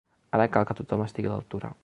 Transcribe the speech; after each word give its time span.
Ara 0.37 0.47
cal 0.55 0.65
que 0.69 0.77
tothom 0.79 1.05
estigui 1.05 1.31
a 1.33 1.35
l’altura. 1.35 1.75